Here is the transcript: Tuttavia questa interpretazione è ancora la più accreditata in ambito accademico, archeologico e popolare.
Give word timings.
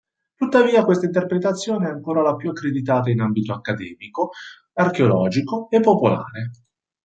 Tuttavia 0.35 0.83
questa 0.83 1.05
interpretazione 1.05 1.85
è 1.87 1.91
ancora 1.91 2.23
la 2.23 2.35
più 2.35 2.49
accreditata 2.49 3.11
in 3.11 3.19
ambito 3.21 3.53
accademico, 3.53 4.31
archeologico 4.73 5.67
e 5.69 5.79
popolare. 5.79 6.49